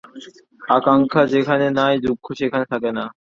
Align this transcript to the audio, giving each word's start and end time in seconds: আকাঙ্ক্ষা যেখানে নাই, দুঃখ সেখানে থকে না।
আকাঙ্ক্ষা 0.69 1.21
যেখানে 1.33 1.67
নাই, 1.79 1.93
দুঃখ 2.05 2.23
সেখানে 2.39 2.65
থকে 2.71 2.89
না। 2.97 3.05